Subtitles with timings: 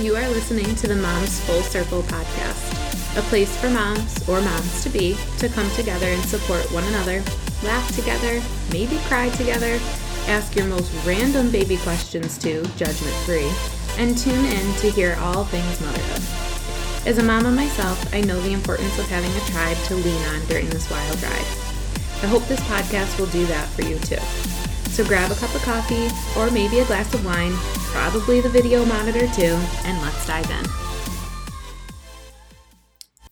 [0.00, 4.82] You are listening to the Moms Full Circle podcast, a place for moms or moms
[4.82, 7.22] to be to come together and support one another,
[7.62, 8.42] laugh together,
[8.72, 9.78] maybe cry together,
[10.26, 13.50] ask your most random baby questions too, judgment free,
[13.98, 17.06] and tune in to hear all things motherhood.
[17.06, 20.46] As a mama myself, I know the importance of having a tribe to lean on
[20.46, 21.46] during this wild ride.
[22.22, 24.69] I hope this podcast will do that for you too.
[24.90, 27.52] So grab a cup of coffee or maybe a glass of wine,
[27.92, 30.66] probably the video monitor too, and let's dive in.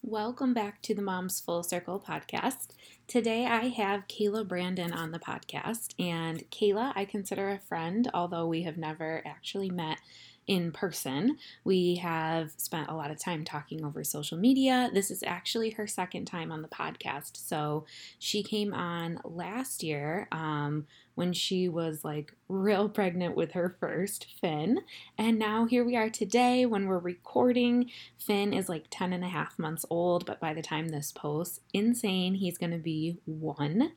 [0.03, 2.69] Welcome back to the Moms Full Circle podcast.
[3.09, 8.47] Today I have Kayla Brandon on the podcast, and Kayla I consider a friend, although
[8.47, 9.99] we have never actually met
[10.47, 11.37] in person.
[11.63, 14.91] We have spent a lot of time talking over social media.
[14.95, 17.37] This is actually her second time on the podcast.
[17.37, 17.85] So
[18.19, 20.87] she came on last year um,
[21.19, 24.79] when she was like real pregnant with her first, Finn.
[25.19, 27.91] And now here we are today when we're recording.
[28.17, 31.59] Finn is like 10 and a half months old, but by the time this posts,
[31.75, 33.95] insane, he's going to be one.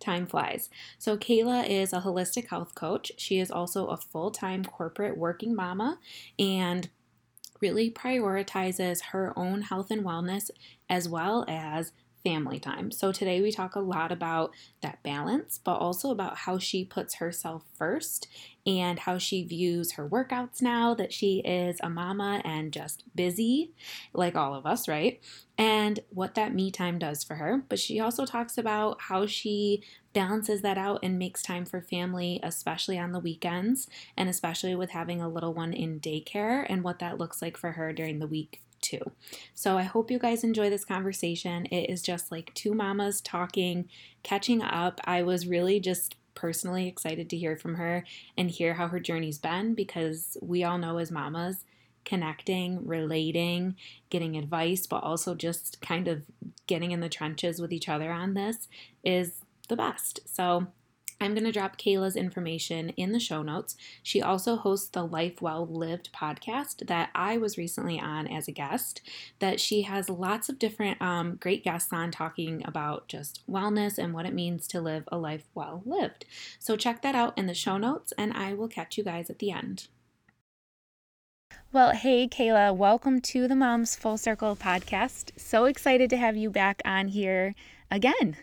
[0.00, 0.68] Time flies.
[0.98, 3.12] So, Kayla is a holistic health coach.
[3.18, 6.00] She is also a full time corporate working mama
[6.40, 6.88] and
[7.60, 10.50] really prioritizes her own health and wellness
[10.90, 11.92] as well as
[12.24, 12.90] family time.
[12.90, 17.16] So today we talk a lot about that balance, but also about how she puts
[17.16, 18.26] herself first
[18.66, 23.72] and how she views her workouts now that she is a mama and just busy,
[24.14, 25.20] like all of us, right?
[25.58, 27.62] And what that me time does for her.
[27.68, 29.82] But she also talks about how she
[30.14, 33.86] balances that out and makes time for family, especially on the weekends,
[34.16, 37.72] and especially with having a little one in daycare and what that looks like for
[37.72, 39.00] her during the week too.
[39.54, 41.66] So I hope you guys enjoy this conversation.
[41.66, 43.88] It is just like two mamas talking,
[44.22, 45.00] catching up.
[45.04, 48.04] I was really just personally excited to hear from her
[48.36, 51.64] and hear how her journey's been because we all know as mamas,
[52.04, 53.76] connecting, relating,
[54.10, 56.24] getting advice, but also just kind of
[56.66, 58.68] getting in the trenches with each other on this
[59.02, 60.20] is the best.
[60.26, 60.66] So
[61.20, 63.76] I'm going to drop Kayla's information in the show notes.
[64.02, 68.52] She also hosts the Life Well Lived podcast that I was recently on as a
[68.52, 69.00] guest.
[69.38, 74.12] That she has lots of different um, great guests on talking about just wellness and
[74.12, 76.24] what it means to live a life well lived.
[76.58, 79.38] So check that out in the show notes, and I will catch you guys at
[79.38, 79.88] the end.
[81.72, 85.30] Well, hey, Kayla, welcome to the Moms Full Circle podcast.
[85.36, 87.54] So excited to have you back on here
[87.90, 88.36] again.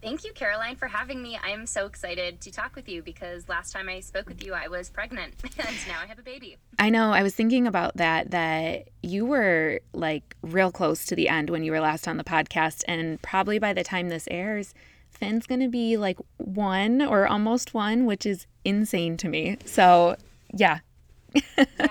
[0.00, 1.38] Thank you, Caroline, for having me.
[1.42, 4.54] I am so excited to talk with you because last time I spoke with you,
[4.54, 6.56] I was pregnant and now I have a baby.
[6.78, 7.12] I know.
[7.12, 11.64] I was thinking about that, that you were like real close to the end when
[11.64, 12.84] you were last on the podcast.
[12.86, 14.72] And probably by the time this airs,
[15.10, 19.58] Finn's going to be like one or almost one, which is insane to me.
[19.64, 20.16] So,
[20.54, 20.78] yeah.
[21.56, 21.88] yeah,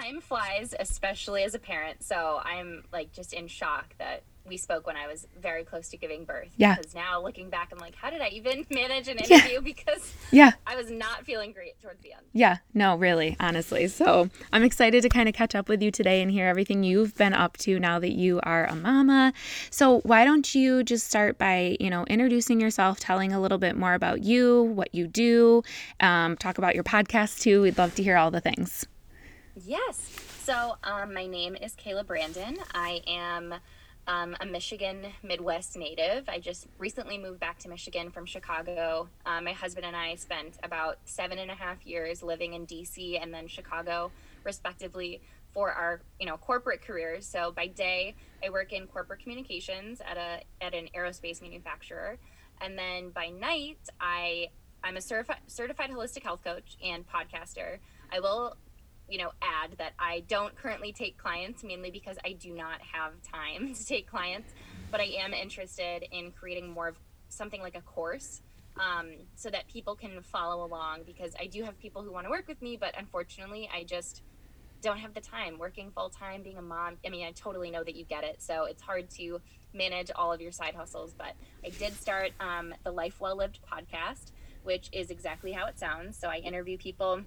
[0.00, 2.02] time flies, especially as a parent.
[2.02, 5.96] So I'm like just in shock that we spoke when I was very close to
[5.96, 6.50] giving birth.
[6.56, 6.76] Yeah.
[6.76, 9.54] Because now looking back, I'm like, how did I even manage an interview?
[9.54, 9.60] Yeah.
[9.60, 12.22] Because yeah, I was not feeling great towards the end.
[12.32, 12.58] Yeah.
[12.74, 13.86] No, really, honestly.
[13.88, 17.16] So I'm excited to kind of catch up with you today and hear everything you've
[17.16, 19.32] been up to now that you are a mama.
[19.70, 23.76] So why don't you just start by, you know, introducing yourself, telling a little bit
[23.76, 25.62] more about you, what you do,
[26.00, 27.62] um, talk about your podcast too.
[27.62, 28.86] We'd love to hear all the things.
[29.66, 30.00] Yes.
[30.44, 32.56] So um, my name is Kayla Brandon.
[32.72, 33.54] I am
[34.06, 36.28] um, a Michigan Midwest native.
[36.28, 39.08] I just recently moved back to Michigan from Chicago.
[39.26, 43.20] Uh, my husband and I spent about seven and a half years living in DC
[43.20, 44.10] and then Chicago,
[44.44, 45.20] respectively,
[45.52, 47.26] for our you know corporate careers.
[47.26, 52.18] So by day, I work in corporate communications at a at an aerospace manufacturer,
[52.60, 54.48] and then by night, I
[54.82, 57.78] I'm a certified certified holistic health coach and podcaster.
[58.12, 58.56] I will
[59.10, 63.12] you know, add that I don't currently take clients mainly because I do not have
[63.22, 64.52] time to take clients,
[64.90, 66.96] but I am interested in creating more of
[67.28, 68.40] something like a course
[68.78, 72.30] um, so that people can follow along because I do have people who want to
[72.30, 74.22] work with me, but unfortunately, I just
[74.80, 76.96] don't have the time working full time, being a mom.
[77.04, 78.42] I mean, I totally know that you get it.
[78.42, 79.40] So it's hard to
[79.74, 81.14] manage all of your side hustles.
[81.16, 81.34] But
[81.64, 84.32] I did start um, the Life Well Lived podcast,
[84.62, 86.16] which is exactly how it sounds.
[86.16, 87.22] So I interview people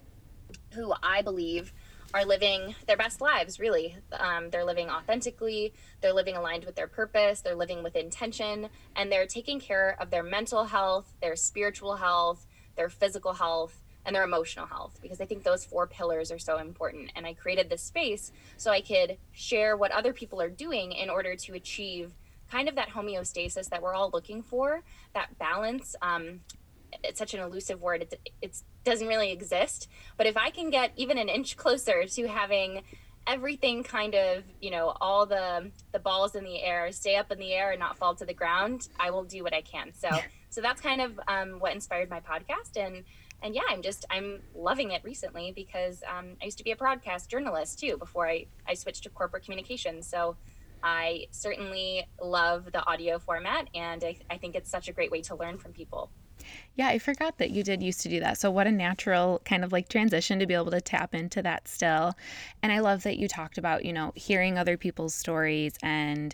[0.74, 1.74] who I believe
[2.14, 3.96] are living their best lives, really.
[4.12, 9.12] Um, they're living authentically, they're living aligned with their purpose, they're living with intention, and
[9.12, 12.46] they're taking care of their mental health, their spiritual health,
[12.76, 16.58] their physical health, and their emotional health because I think those four pillars are so
[16.58, 17.12] important.
[17.16, 21.10] And I created this space so I could share what other people are doing in
[21.10, 22.14] order to achieve
[22.52, 24.84] kind of that homeostasis that we're all looking for,
[25.14, 25.96] that balance.
[26.02, 26.42] Um,
[27.04, 28.02] it's such an elusive word.
[28.02, 29.88] It's, it's doesn't really exist.
[30.18, 32.84] But if I can get even an inch closer to having
[33.26, 37.40] everything kind of you know all the the balls in the air stay up in
[37.40, 39.94] the air and not fall to the ground i will do what i can.
[39.94, 40.10] So
[40.50, 42.78] so that's kind of um, what inspired my podcast.
[42.78, 43.04] And
[43.42, 46.76] and yeah i'm just i'm loving it recently because um, i used to be a
[46.76, 50.08] broadcast journalist too before i i switched to corporate communications.
[50.08, 50.36] So
[50.84, 55.22] i certainly love the audio format and I, I think it's such a great way
[55.24, 56.10] to learn from people
[56.76, 58.38] yeah, I forgot that you did used to do that.
[58.38, 61.68] So, what a natural kind of like transition to be able to tap into that
[61.68, 62.16] still.
[62.62, 66.34] And I love that you talked about, you know, hearing other people's stories and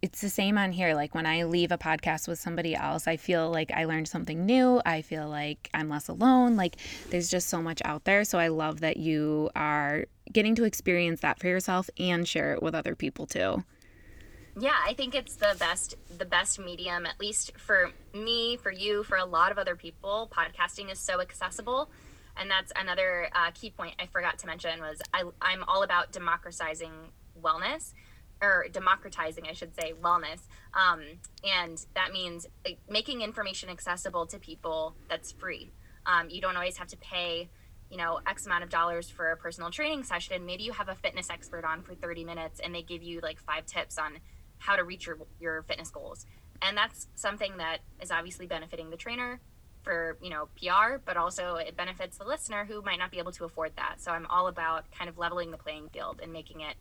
[0.00, 0.94] it's the same on here.
[0.94, 4.46] Like when I leave a podcast with somebody else, I feel like I learned something
[4.46, 4.80] new.
[4.86, 6.56] I feel like I'm less alone.
[6.56, 6.76] Like
[7.10, 8.24] there's just so much out there.
[8.24, 12.62] So I love that you are getting to experience that for yourself and share it
[12.62, 13.64] with other people too
[14.58, 19.02] yeah i think it's the best the best medium at least for me for you
[19.04, 20.30] for a lot of other people.
[20.32, 21.90] Podcasting is so accessible.
[22.38, 26.12] And that's another uh, key point i forgot to mention was I, i'm all about
[26.12, 26.92] democratizing
[27.40, 27.92] wellness
[28.42, 30.40] or democratizing i should say wellness.
[30.74, 31.00] Um,
[31.44, 35.72] and that means like, making information accessible to people that's free.
[36.04, 37.48] Um, you don't always have to pay
[37.90, 40.44] you know x amount of dollars for a personal training session.
[40.44, 43.38] Maybe you have a fitness expert on for 30 minutes and they give you like
[43.38, 44.18] five tips on
[44.58, 46.26] how to reach your your fitness goals.
[46.62, 49.40] And that's something that is obviously benefiting the trainer
[49.82, 53.32] for, you know, PR, but also it benefits the listener who might not be able
[53.32, 54.00] to afford that.
[54.00, 56.76] So I'm all about kind of leveling the playing field and making it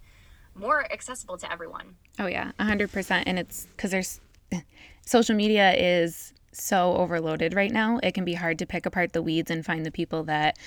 [0.56, 1.96] more accessible to everyone.
[2.18, 4.22] Oh yeah, 100% and it's cuz there's
[5.06, 8.00] social media is so overloaded right now.
[8.02, 10.58] It can be hard to pick apart the weeds and find the people that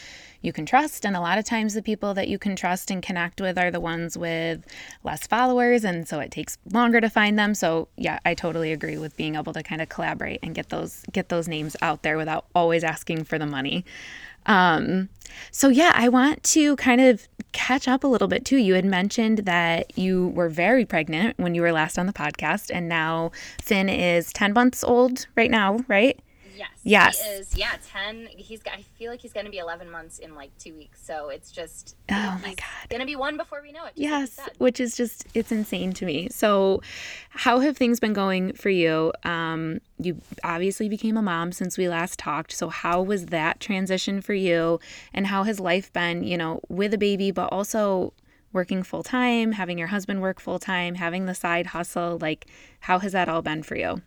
[0.40, 1.05] you can trust.
[1.05, 3.70] And a lot of times, the people that you can trust and connect with are
[3.70, 4.64] the ones with
[5.05, 5.85] less followers.
[5.85, 7.55] And so it takes longer to find them.
[7.55, 11.02] So, yeah, I totally agree with being able to kind of collaborate and get those
[11.12, 13.85] get those names out there without always asking for the money.
[14.48, 15.10] Um,
[15.52, 18.56] so, yeah, I want to kind of catch up a little bit too.
[18.56, 22.70] You had mentioned that you were very pregnant when you were last on the podcast,
[22.72, 23.30] and now
[23.62, 26.18] Finn is 10 months old right now, right?
[26.58, 26.70] Yes.
[26.82, 27.22] Yes.
[27.22, 27.56] He is.
[27.56, 28.28] Yeah, ten.
[28.37, 28.60] He's.
[28.66, 31.05] I feel like he's going to be eleven months in like two weeks.
[31.05, 31.96] So it's just.
[32.10, 32.88] Oh my god.
[32.90, 33.93] Going to be one before we know it.
[33.94, 36.28] Yes, like which is just it's insane to me.
[36.31, 36.82] So,
[37.31, 39.12] how have things been going for you?
[39.25, 42.52] Um, you obviously became a mom since we last talked.
[42.52, 44.81] So how was that transition for you?
[45.14, 46.25] And how has life been?
[46.25, 48.12] You know, with a baby, but also
[48.52, 52.19] working full time, having your husband work full time, having the side hustle.
[52.20, 52.46] Like,
[52.81, 54.02] how has that all been for you?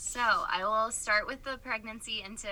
[0.00, 2.46] So I will start with the pregnancy into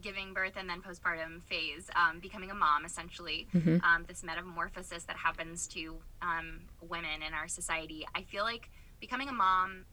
[0.00, 3.48] giving birth and then postpartum phase, um, becoming a mom essentially.
[3.52, 3.84] Mm-hmm.
[3.84, 8.06] Um, this metamorphosis that happens to um, women in our society.
[8.14, 8.70] I feel like
[9.00, 9.86] becoming a mom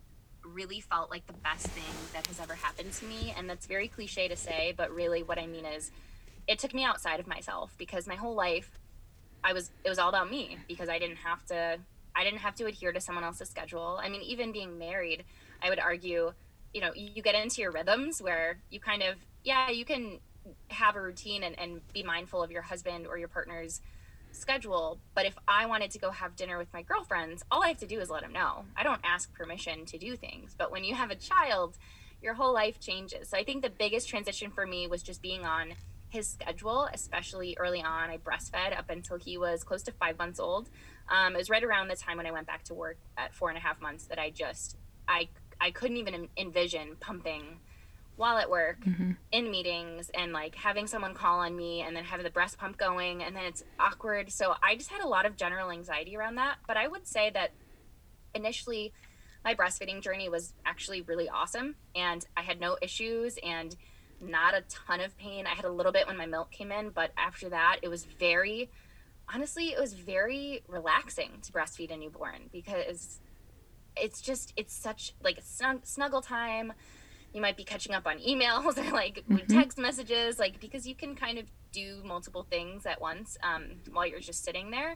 [0.45, 3.87] really felt like the best thing that has ever happened to me, and that's very
[3.87, 5.89] cliche to say, but really what I mean is,
[6.47, 8.77] it took me outside of myself because my whole life,
[9.43, 11.79] I was it was all about me because I didn't have to
[12.15, 13.99] I didn't have to adhere to someone else's schedule.
[14.03, 15.23] I mean, even being married,
[15.63, 16.33] I would argue
[16.73, 20.19] you know you get into your rhythms where you kind of yeah you can
[20.69, 23.81] have a routine and, and be mindful of your husband or your partner's
[24.31, 24.99] schedule.
[25.13, 27.87] But if i wanted to go have dinner with my girlfriends all i have to
[27.87, 28.65] do is let them know.
[28.75, 30.55] I don't ask permission to do things.
[30.57, 31.77] But when you have a child
[32.21, 33.29] your whole life changes.
[33.29, 35.73] So i think the biggest transition for me was just being on
[36.09, 38.09] his schedule especially early on.
[38.09, 40.69] I breastfed up until he was close to five months old.
[41.09, 43.49] Um, it was right around the time when i went back to work at four
[43.49, 45.27] and a half months that i just i
[45.61, 47.59] I couldn't even envision pumping
[48.15, 49.11] while at work mm-hmm.
[49.31, 52.77] in meetings and like having someone call on me and then having the breast pump
[52.77, 54.31] going and then it's awkward.
[54.31, 56.57] So I just had a lot of general anxiety around that.
[56.67, 57.51] But I would say that
[58.35, 58.93] initially
[59.43, 63.75] my breastfeeding journey was actually really awesome and I had no issues and
[64.19, 65.47] not a ton of pain.
[65.47, 68.03] I had a little bit when my milk came in, but after that it was
[68.03, 68.69] very
[69.33, 73.19] honestly it was very relaxing to breastfeed a newborn because
[74.01, 76.73] it's just it's such like snug, snuggle time.
[77.33, 79.53] You might be catching up on emails or like mm-hmm.
[79.53, 84.05] text messages like because you can kind of do multiple things at once um, while
[84.05, 84.95] you're just sitting there.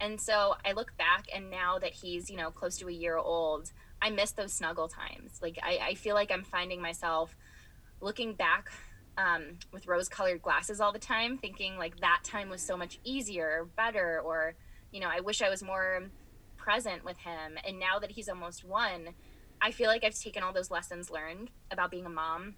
[0.00, 3.16] And so i look back and now that he's you know close to a year
[3.16, 5.40] old i miss those snuggle times.
[5.40, 7.36] Like i, I feel like i'm finding myself
[8.00, 8.70] looking back
[9.16, 12.98] um, with rose colored glasses all the time thinking like that time was so much
[13.04, 14.54] easier better or
[14.90, 16.04] you know i wish i was more
[16.62, 17.58] present with him.
[17.66, 19.10] And now that he's almost one,
[19.60, 22.54] I feel like I've taken all those lessons learned about being a mom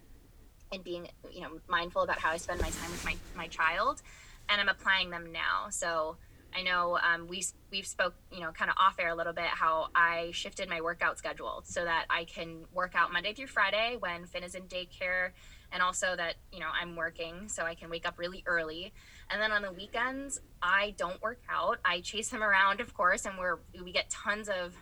[0.72, 4.02] and being, you know, mindful about how I spend my time with my, my child
[4.48, 5.70] and I'm applying them now.
[5.70, 6.16] So
[6.54, 9.46] I know um, we we've spoke you know kind of off air a little bit
[9.46, 13.96] how I shifted my workout schedule so that I can work out Monday through Friday
[13.98, 15.30] when Finn is in daycare
[15.74, 18.94] and also that you know i'm working so i can wake up really early
[19.30, 21.78] and then on the weekends i don't work out.
[21.84, 24.74] I chase him around of course and we're we get tons of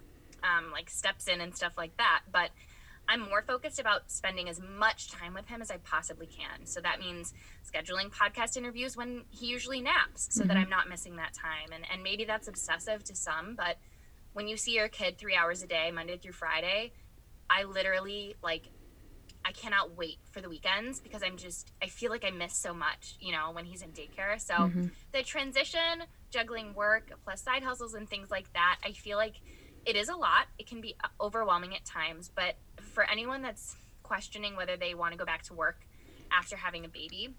[0.44, 2.22] um, like steps in and stuff like that.
[2.30, 2.50] But
[3.08, 6.66] i'm more focused about spending as much time with him as i possibly can.
[6.66, 7.34] So that means
[7.68, 10.48] scheduling podcast interviews when he usually naps so mm-hmm.
[10.48, 11.72] that i'm not missing that time.
[11.74, 13.76] And, and maybe that's obsessive to some but
[14.34, 16.92] when you see your kid three hours a day monday through friday
[17.50, 18.70] i literally like
[19.44, 22.72] I cannot wait for the weekends because I'm just I feel like I miss so
[22.72, 24.40] much, you know, when he's in daycare.
[24.40, 24.86] So mm-hmm.
[25.12, 29.34] the transition, juggling work plus side hustles and things like that, I feel like
[29.84, 30.46] it is a lot.
[30.58, 32.54] It can be overwhelming at times, but
[32.92, 35.80] for anyone that's questioning whether they want to go back to work
[36.30, 37.34] after having a baby,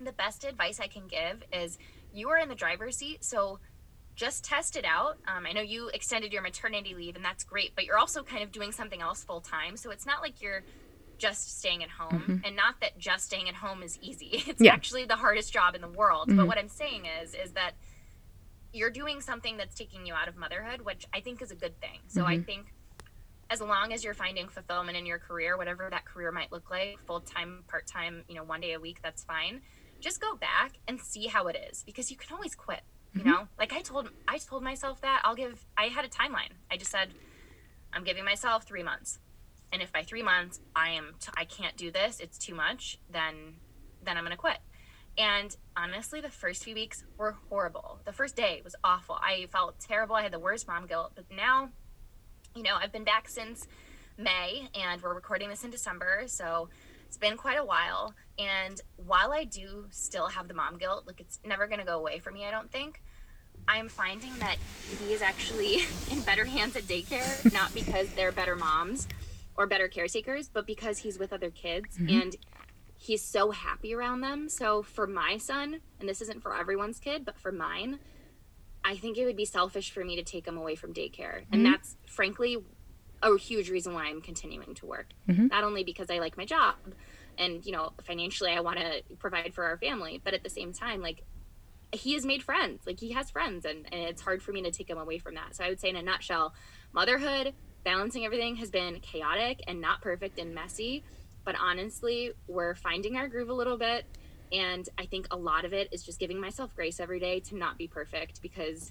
[0.00, 1.78] the best advice I can give is
[2.12, 3.58] you are in the driver's seat, so
[4.14, 5.18] just test it out.
[5.28, 8.42] Um, I know you extended your maternity leave, and that's great, but you're also kind
[8.42, 9.76] of doing something else full time.
[9.76, 10.62] So it's not like you're
[11.18, 12.36] just staying at home mm-hmm.
[12.44, 14.72] and not that just staying at home is easy it's yeah.
[14.72, 16.38] actually the hardest job in the world mm-hmm.
[16.38, 17.72] but what i'm saying is is that
[18.72, 21.78] you're doing something that's taking you out of motherhood which i think is a good
[21.80, 22.30] thing so mm-hmm.
[22.30, 22.72] i think
[23.48, 26.98] as long as you're finding fulfillment in your career whatever that career might look like
[27.06, 29.60] full-time part-time you know one day a week that's fine
[30.00, 32.80] just go back and see how it is because you can always quit
[33.14, 33.30] you mm-hmm.
[33.30, 36.76] know like i told i told myself that i'll give i had a timeline i
[36.76, 37.08] just said
[37.92, 39.18] i'm giving myself three months
[39.72, 42.98] and if by three months i am t- I can't do this it's too much
[43.10, 43.54] then
[44.04, 44.58] then i'm gonna quit.
[45.18, 48.00] And honestly the first few weeks were horrible.
[48.04, 49.14] The first day was awful.
[49.14, 50.14] I felt terrible.
[50.14, 51.12] I had the worst mom guilt.
[51.14, 51.70] But now
[52.54, 53.66] you know i've been back since
[54.16, 56.70] may and we're recording this in december so
[57.06, 58.14] it's been quite a while.
[58.38, 62.18] And while i do still have the mom guilt like it's never to go away
[62.18, 63.02] for me i don't think.
[63.68, 64.58] I'm finding that
[65.00, 65.78] he is actually
[66.12, 69.08] in better hands at daycare not because they're better moms
[69.56, 72.20] or better caretakers, but because he's with other kids mm-hmm.
[72.20, 72.36] and
[72.96, 74.48] he's so happy around them.
[74.48, 77.98] So for my son, and this isn't for everyone's kid, but for mine,
[78.84, 81.42] I think it would be selfish for me to take him away from daycare.
[81.42, 81.54] Mm-hmm.
[81.54, 82.58] And that's frankly
[83.22, 85.08] a huge reason why I'm continuing to work.
[85.28, 85.48] Mm-hmm.
[85.48, 86.76] Not only because I like my job
[87.38, 90.72] and, you know, financially I want to provide for our family, but at the same
[90.72, 91.24] time, like
[91.92, 92.86] he has made friends.
[92.86, 95.34] Like he has friends and, and it's hard for me to take him away from
[95.34, 95.56] that.
[95.56, 96.54] So I would say in a nutshell,
[96.92, 97.54] motherhood,
[97.86, 101.04] balancing everything has been chaotic and not perfect and messy.
[101.44, 104.04] But honestly, we're finding our groove a little bit.
[104.52, 107.56] And I think a lot of it is just giving myself grace every day to
[107.56, 108.90] not be perfect because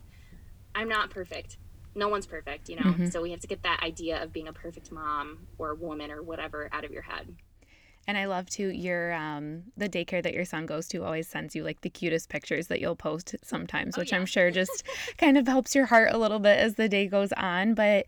[0.73, 1.57] I'm not perfect.
[1.93, 2.83] No one's perfect, you know?
[2.83, 3.07] Mm-hmm.
[3.07, 6.23] So we have to get that idea of being a perfect mom or woman or
[6.23, 7.35] whatever out of your head.
[8.07, 11.55] And I love to your um the daycare that your son goes to always sends
[11.55, 14.19] you like the cutest pictures that you'll post sometimes, oh, which yeah.
[14.19, 14.83] I'm sure just
[15.17, 17.73] kind of helps your heart a little bit as the day goes on.
[17.73, 18.05] But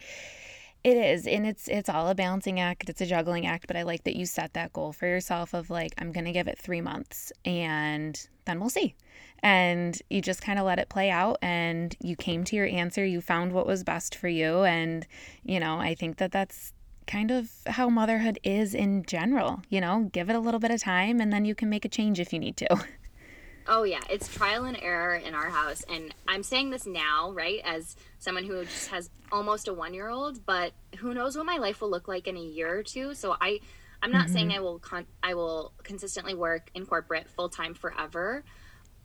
[0.83, 2.89] it is, and it's it's all a balancing act.
[2.89, 5.69] It's a juggling act, but I like that you set that goal for yourself of
[5.69, 8.95] like I'm going to give it 3 months and then we'll see.
[9.43, 13.05] And you just kind of let it play out and you came to your answer,
[13.05, 15.05] you found what was best for you and
[15.43, 16.73] you know, I think that that's
[17.05, 20.81] kind of how motherhood is in general, you know, give it a little bit of
[20.81, 22.67] time and then you can make a change if you need to.
[23.67, 27.59] Oh yeah, it's trial and error in our house, and I'm saying this now, right,
[27.65, 31.57] as someone who just has almost a one year old, but who knows what my
[31.57, 33.13] life will look like in a year or two.
[33.13, 33.59] So I,
[34.01, 34.33] I'm not mm-hmm.
[34.33, 38.43] saying I will con- I will consistently work in corporate full time forever.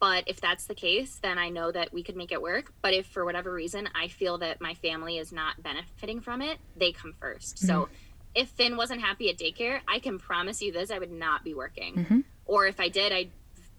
[0.00, 2.72] But if that's the case, then I know that we could make it work.
[2.82, 6.58] But if for whatever reason I feel that my family is not benefiting from it,
[6.76, 7.66] they come 1st mm-hmm.
[7.66, 7.88] So
[8.34, 11.54] if Finn wasn't happy at daycare, I can promise you this: I would not be
[11.54, 11.94] working.
[11.94, 12.20] Mm-hmm.
[12.46, 13.30] Or if I did, I'd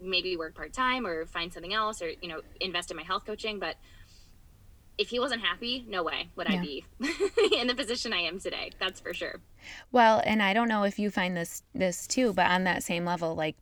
[0.01, 3.25] maybe work part time or find something else or you know invest in my health
[3.25, 3.75] coaching but
[4.97, 6.57] if he wasn't happy no way would yeah.
[6.57, 6.85] i be
[7.57, 9.39] in the position i am today that's for sure.
[9.91, 13.05] Well and i don't know if you find this this too but on that same
[13.05, 13.55] level like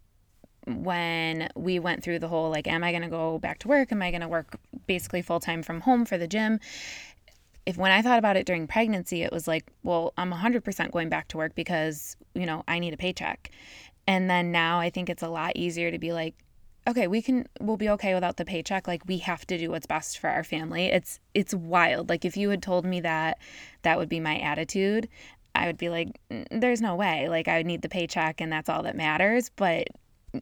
[0.68, 3.92] when we went through the whole like am i going to go back to work?
[3.92, 6.60] Am i going to work basically full time from home for the gym?
[7.66, 11.10] If when i thought about it during pregnancy it was like well i'm 100% going
[11.10, 13.52] back to work because you know i need a paycheck
[14.12, 16.36] and then now I think it's a lot easier to be like,
[16.86, 18.86] okay, we can we'll be okay without the paycheck.
[18.86, 20.88] Like we have to do what's best for our family.
[20.88, 22.10] It's it's wild.
[22.10, 23.38] Like if you had told me that
[23.84, 25.08] that would be my attitude,
[25.56, 26.20] I would be like,
[26.52, 27.30] there's no way.
[27.30, 29.50] Like I would need the paycheck and that's all that matters.
[29.56, 29.88] But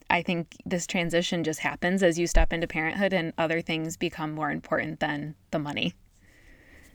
[0.09, 4.31] I think this transition just happens as you step into parenthood and other things become
[4.31, 5.93] more important than the money.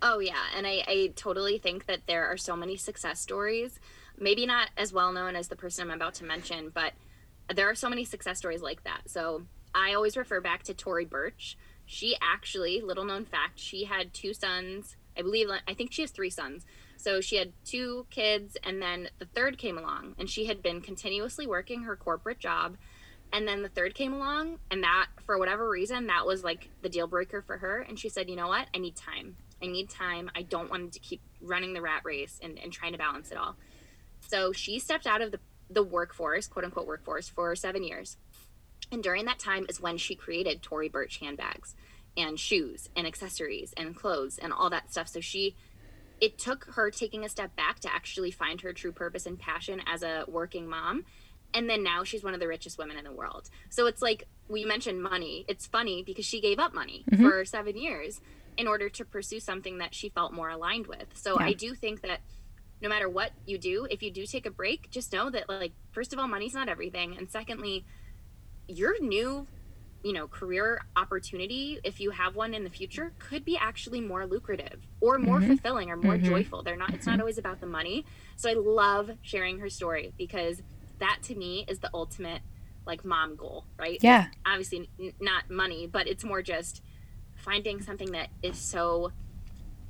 [0.03, 3.79] Oh yeah, and I, I totally think that there are so many success stories
[4.19, 6.93] maybe not as well known as the person I'm about to mention, but
[7.55, 9.03] there are so many success stories like that.
[9.07, 9.43] So
[9.75, 11.59] I always refer back to Tory Burch.
[11.87, 14.97] She actually, little known fact, she had two sons.
[15.17, 16.65] I believe, I think she has three sons.
[16.97, 20.81] So she had two kids, and then the third came along, and she had been
[20.81, 22.77] continuously working her corporate job.
[23.33, 26.89] And then the third came along, and that, for whatever reason, that was like the
[26.89, 27.81] deal breaker for her.
[27.81, 28.69] And she said, You know what?
[28.75, 29.37] I need time.
[29.63, 30.31] I need time.
[30.37, 33.37] I don't want to keep running the rat race and, and trying to balance it
[33.37, 33.57] all.
[34.29, 35.41] So she stepped out of the,
[35.71, 38.17] the workforce, quote unquote workforce, for seven years.
[38.93, 41.75] And during that time is when she created Tory Burch handbags
[42.17, 45.09] and shoes and accessories and clothes and all that stuff.
[45.09, 45.57] So she,
[46.21, 49.81] it took her taking a step back to actually find her true purpose and passion
[49.87, 51.05] as a working mom.
[51.53, 53.49] And then now she's one of the richest women in the world.
[53.71, 55.45] So it's like we mentioned money.
[55.49, 57.25] It's funny because she gave up money mm-hmm.
[57.25, 58.21] for seven years
[58.57, 61.07] in order to pursue something that she felt more aligned with.
[61.15, 61.47] So yeah.
[61.47, 62.21] I do think that
[62.81, 65.73] no matter what you do, if you do take a break, just know that like
[65.93, 67.85] first of all, money's not everything, and secondly,
[68.69, 69.47] your new
[70.05, 74.27] you know career opportunity if you have one in the future could be actually more
[74.27, 75.49] lucrative or more mm-hmm.
[75.49, 76.27] fulfilling or more mm-hmm.
[76.27, 77.23] joyful they're not it's not mm-hmm.
[77.23, 78.05] always about the money
[78.37, 80.63] so i love sharing her story because
[81.01, 82.43] that to me is the ultimate
[82.87, 86.83] like mom goal right yeah obviously n- not money but it's more just
[87.35, 89.11] finding something that is so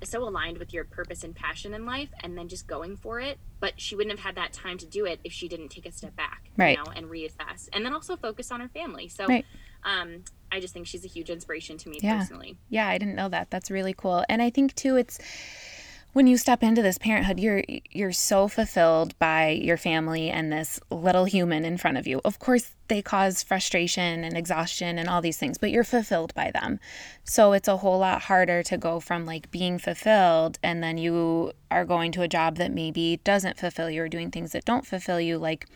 [0.03, 3.39] so aligned with your purpose and passion in life and then just going for it
[3.61, 5.93] but she wouldn't have had that time to do it if she didn't take a
[5.93, 6.77] step back right.
[6.77, 9.47] you know and reassess and then also focus on her family so right.
[9.85, 10.23] um
[10.53, 12.19] i just think she's a huge inspiration to me yeah.
[12.19, 15.19] personally yeah i didn't know that that's really cool and i think too it's
[16.15, 20.81] when you step into this parenthood you're you're so fulfilled by your family and this
[20.89, 22.21] little human in front of you.
[22.25, 26.53] Of course they cause frustration and exhaustion and all these things but you're fulfilled by
[26.53, 26.79] them.
[27.25, 31.53] So it's a whole lot harder to go from like being fulfilled and then you
[31.71, 34.87] are going to a job that maybe doesn't fulfill you or doing things that don't
[34.87, 35.67] fulfill you like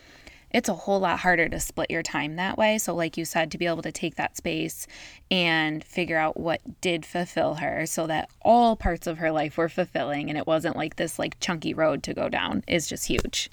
[0.50, 2.78] it's a whole lot harder to split your time that way.
[2.78, 4.86] So, like you said, to be able to take that space
[5.30, 9.68] and figure out what did fulfill her so that all parts of her life were
[9.68, 13.50] fulfilling and it wasn't like this like chunky road to go down is just huge.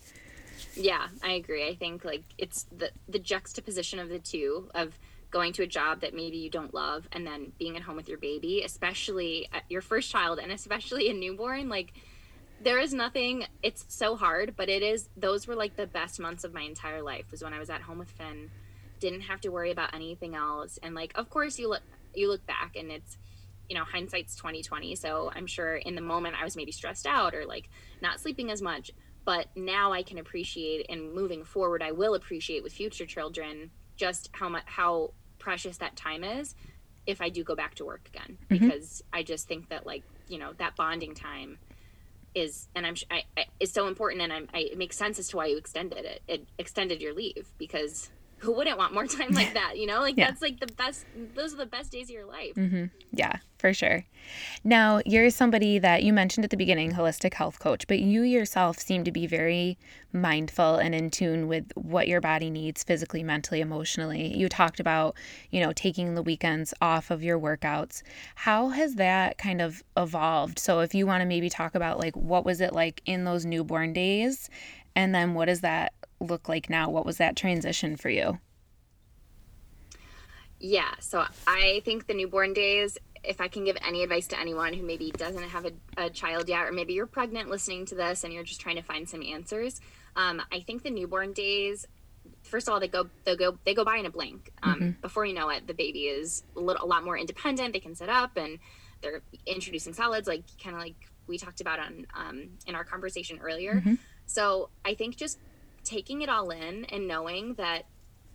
[0.75, 1.67] Yeah, I agree.
[1.67, 4.97] I think like it's the the juxtaposition of the two of
[5.31, 8.07] going to a job that maybe you don't love and then being at home with
[8.07, 11.93] your baby, especially uh, your first child and especially a newborn, like
[12.61, 16.43] there is nothing it's so hard but it is those were like the best months
[16.43, 18.49] of my entire life was when i was at home with finn
[18.99, 21.81] didn't have to worry about anything else and like of course you look
[22.13, 23.17] you look back and it's
[23.69, 27.33] you know hindsight's 2020 so i'm sure in the moment i was maybe stressed out
[27.33, 27.69] or like
[28.01, 28.91] not sleeping as much
[29.25, 34.29] but now i can appreciate and moving forward i will appreciate with future children just
[34.33, 36.55] how much how precious that time is
[37.05, 38.67] if i do go back to work again mm-hmm.
[38.67, 41.57] because i just think that like you know that bonding time
[42.35, 45.29] is and i'm I, I, is so important and I'm, I, it makes sense as
[45.29, 49.31] to why you extended it it extended your leave because who wouldn't want more time
[49.31, 50.01] like that you know?
[50.01, 50.29] Like yeah.
[50.29, 52.55] that's like the best those are the best days of your life.
[52.55, 52.85] Mm-hmm.
[53.11, 54.05] yeah for sure.
[54.63, 58.79] Now you're somebody that you mentioned at the beginning holistic health coach but you yourself
[58.79, 59.77] seem to be very
[60.13, 64.35] mindful and in tune with what your body needs physically mentally emotionally.
[64.35, 65.15] You talked about
[65.51, 68.03] you know taking the weekends off of your workouts.
[68.35, 70.59] How has that kind of evolved?
[70.59, 73.45] So if you want to maybe talk about like what was it like in those
[73.45, 74.49] newborn days
[74.95, 76.89] and then what does that look like now?
[76.89, 78.39] What was that transition for you?
[80.59, 84.73] Yeah, so I think the newborn days, if I can give any advice to anyone
[84.73, 88.23] who maybe doesn't have a, a child yet, or maybe you're pregnant listening to this
[88.23, 89.81] and you're just trying to find some answers,
[90.15, 91.85] um, I think the newborn days,
[92.43, 94.51] first of all, they go they go they go by in a blink.
[94.63, 95.01] Um, mm-hmm.
[95.01, 97.73] Before you know it, the baby is a, little, a lot more independent.
[97.73, 98.59] They can sit up and
[99.01, 100.95] they're introducing solids, like kind of like
[101.27, 103.75] we talked about on um, in our conversation earlier.
[103.75, 103.95] Mm-hmm.
[104.25, 105.37] So I think just
[105.85, 107.85] taking it all in and knowing that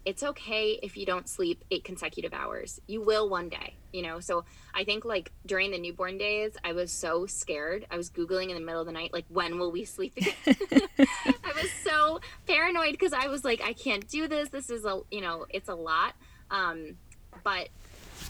[0.05, 2.81] it's okay if you don't sleep eight consecutive hours.
[2.87, 4.21] You will one day, you know?
[4.21, 7.87] So I think like during the newborn days, I was so scared.
[7.91, 10.33] I was Googling in the middle of the night, like, when will we sleep again?
[10.99, 14.49] I was so paranoid because I was like, I can't do this.
[14.49, 16.15] This is a, you know, it's a lot.
[16.51, 16.97] Um,
[17.45, 17.69] but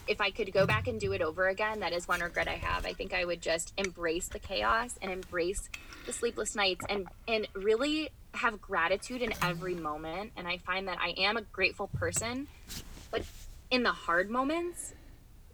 [0.08, 2.56] if I could go back and do it over again, that is one regret I
[2.56, 2.84] have.
[2.84, 5.68] I think I would just embrace the chaos and embrace
[6.06, 10.32] the sleepless nights and and really have gratitude in every moment.
[10.36, 12.46] And I find that I am a grateful person,
[13.10, 13.22] but
[13.70, 14.94] in the hard moments,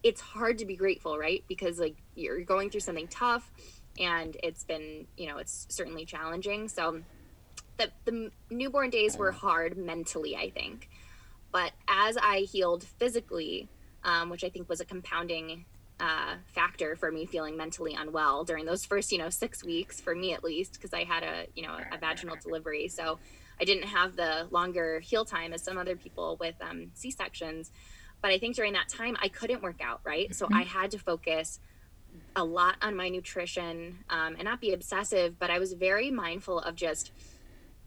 [0.02, 1.44] it's hard to be grateful, right?
[1.48, 3.50] Because like you're going through something tough
[3.98, 6.68] and it's been, you know, it's certainly challenging.
[6.68, 7.02] So
[7.76, 10.88] the the newborn days were hard mentally, I think.
[11.52, 13.68] But as I healed physically,
[14.04, 15.64] um, which I think was a compounding
[15.98, 20.14] uh, factor for me feeling mentally unwell during those first, you know, six weeks for
[20.14, 22.88] me at least, because I had a, you know, a vaginal delivery.
[22.88, 23.18] So
[23.60, 27.70] I didn't have the longer heal time as some other people with um, C sections.
[28.20, 30.34] But I think during that time, I couldn't work out, right?
[30.34, 30.56] So mm-hmm.
[30.56, 31.60] I had to focus
[32.34, 36.58] a lot on my nutrition um, and not be obsessive, but I was very mindful
[36.60, 37.12] of just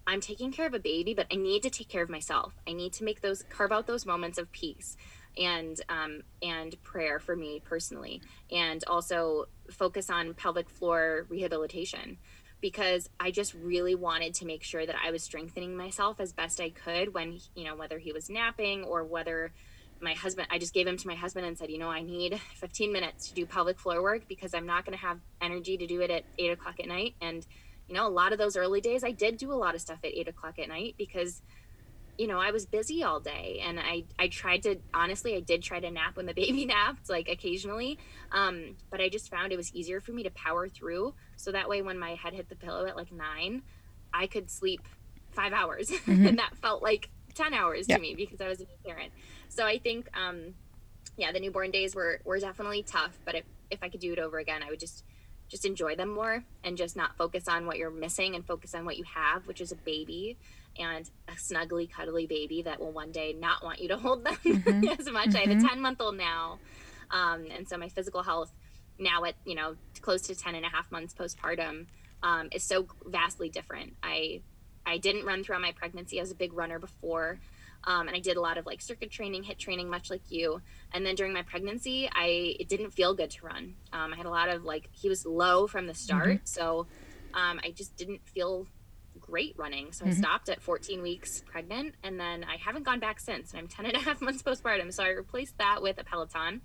[0.08, 2.54] I'm taking care of a baby, but I need to take care of myself.
[2.68, 4.98] I need to make those carve out those moments of peace
[5.38, 12.18] and um, and prayer for me personally, and also focus on pelvic floor rehabilitation
[12.62, 16.60] because I just really wanted to make sure that I was strengthening myself as best
[16.60, 19.52] I could when you know whether he was napping or whether
[20.02, 22.40] my husband I just gave him to my husband and said, you know, I need
[22.56, 25.88] 15 minutes to do pelvic floor work because I'm not going to have energy to
[25.88, 27.16] do it at eight o'clock at night.
[27.22, 27.46] And
[27.90, 30.00] you know, a lot of those early days, I did do a lot of stuff
[30.04, 31.42] at eight o'clock at night because,
[32.20, 35.64] you know, I was busy all day, and I I tried to honestly, I did
[35.64, 37.98] try to nap when the baby napped, like occasionally,
[38.34, 41.70] um, but I just found it was easier for me to power through, so that
[41.70, 43.64] way when my head hit the pillow at like nine,
[44.14, 44.82] I could sleep
[45.32, 46.28] five hours, mm-hmm.
[46.28, 49.14] and that felt like ten hours to me because I was a new parent.
[49.48, 50.56] So I think, um,
[51.16, 54.20] yeah, the newborn days were were definitely tough, but if if I could do it
[54.20, 55.06] over again, I would just
[55.48, 58.86] just enjoy them more and just not focus on what you're missing and focus on
[58.86, 60.38] what you have, which is a baby
[60.80, 64.36] and a snuggly, cuddly baby that will one day not want you to hold them
[64.46, 64.88] mm-hmm.
[65.00, 65.30] as much.
[65.30, 65.38] Mm-hmm.
[65.38, 65.68] I have a mm-hmm.
[65.68, 66.60] 10 month old now.
[67.12, 68.52] Um, and so my physical health
[68.98, 71.88] now at, you know, close to 10 and a half months postpartum
[72.24, 73.96] um, is so vastly different.
[74.04, 74.42] I,
[74.86, 76.20] I didn't run throughout my pregnancy.
[76.20, 77.40] I was a big runner before.
[77.86, 80.62] Um, and I did a lot of like circuit training, HIIT training, much like you.
[80.94, 83.76] And then during my pregnancy, I it didn't feel good to run.
[83.94, 86.46] Um, I had a lot of like he was low from the start, mm-hmm.
[86.46, 86.88] so
[87.34, 88.68] um, I just didn't feel
[89.30, 89.92] great running.
[89.92, 90.14] So mm-hmm.
[90.14, 93.52] I stopped at 14 weeks pregnant, and then I haven't gone back since.
[93.52, 96.62] And I'm 10 and a half months postpartum, so I replaced that with a Peloton.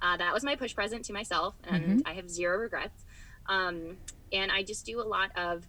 [0.00, 1.98] Uh, that was my push present to myself, and mm-hmm.
[2.04, 3.04] I have zero regrets.
[3.48, 3.96] Um,
[4.32, 5.66] and I just do a lot of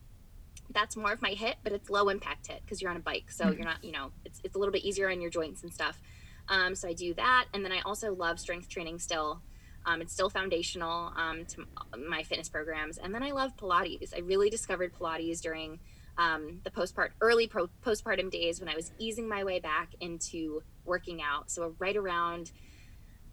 [0.70, 3.32] that's more of my HIIT, but it's low impact HIIT because you're on a bike.
[3.32, 3.54] So mm-hmm.
[3.54, 6.02] you're not, you know, it's, it's a little bit easier on your joints and stuff.
[6.50, 7.46] Um, so I do that.
[7.54, 9.42] And then I also love strength training still.
[9.86, 11.66] Um, it's still foundational um, to
[11.98, 12.98] my fitness programs.
[12.98, 14.14] And then I love Pilates.
[14.16, 15.80] I really discovered Pilates during
[16.18, 20.62] um, the postpart early pro- postpartum days when I was easing my way back into
[20.86, 21.52] working out.
[21.52, 22.52] So right around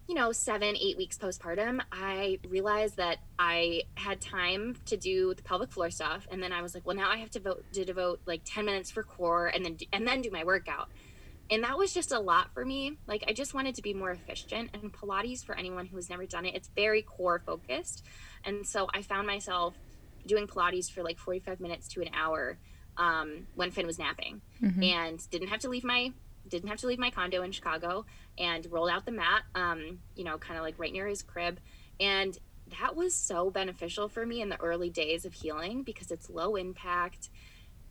[0.06, 5.42] you know, seven, eight weeks postpartum, I realized that I had time to do the
[5.42, 6.26] pelvic floor stuff.
[6.30, 8.66] And then I was like, well, now I have to vote to devote like 10
[8.66, 10.88] minutes for core and then, and then do my workout.
[11.50, 12.98] And that was just a lot for me.
[13.06, 14.70] Like, I just wanted to be more efficient.
[14.74, 18.04] And Pilates, for anyone who has never done it, it's very core focused.
[18.44, 19.74] And so I found myself
[20.26, 22.58] doing Pilates for like 45 minutes to an hour
[22.96, 24.82] um, when Finn was napping mm-hmm.
[24.82, 26.12] and didn't have to leave my
[26.48, 28.04] didn't have to leave my condo in Chicago
[28.38, 31.58] and rolled out the mat, um, you know, kind of like right near his crib.
[31.98, 32.38] And
[32.80, 36.56] that was so beneficial for me in the early days of healing because it's low
[36.56, 37.28] impact.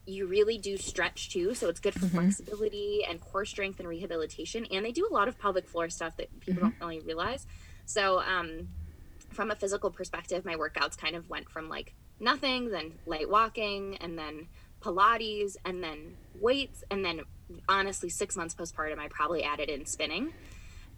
[0.06, 2.18] You really do stretch too, so it's good for mm-hmm.
[2.18, 4.66] flexibility and core strength and rehabilitation.
[4.72, 6.80] And they do a lot of pelvic floor stuff that people mm-hmm.
[6.80, 7.48] don't really realize.
[7.86, 8.70] So, um,
[9.30, 13.98] from a physical perspective, my workouts kind of went from like nothing, then light walking,
[13.98, 14.48] and then
[14.84, 17.22] Pilates, and then weights, and then
[17.70, 20.34] honestly, six months postpartum, I probably added in spinning.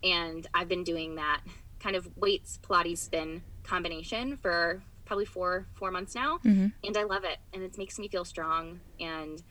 [0.03, 1.41] And I've been doing that
[1.79, 6.67] kind of weights, Pilates, spin combination for probably four four months now mm-hmm.
[6.83, 9.43] and i love it and it makes me feel strong and